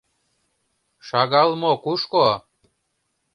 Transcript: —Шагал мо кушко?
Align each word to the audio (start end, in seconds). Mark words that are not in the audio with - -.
—Шагал 1.07 1.49
мо 1.61 1.73
кушко? 1.83 2.27